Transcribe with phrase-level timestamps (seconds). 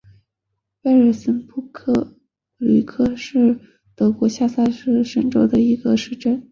[0.81, 1.61] 贝尔森布
[2.57, 3.59] 吕克是
[3.95, 6.39] 德国下萨克森州的一个市镇。